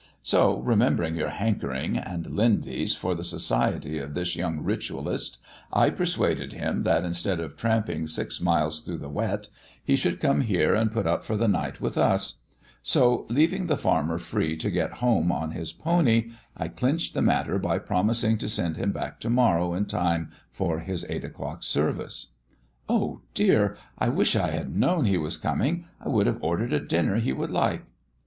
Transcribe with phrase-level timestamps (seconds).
[0.23, 5.37] So, remembering your hankering and Lindy's for the society of this young Ritualist,
[5.71, 9.49] I persuaded him that instead of tramping six miles through the wet
[9.83, 12.37] he should come here and put up for the night with us;
[12.81, 17.59] so, leaving the farmer free to get home on his pony, I clinched the matter
[17.59, 22.31] by promising to send him back to morrow in time for his eight o'clock service."
[22.89, 23.77] "Oh dear!
[23.99, 25.85] I wish I had known he was coming.
[26.03, 27.83] I would have ordered a dinner he would like."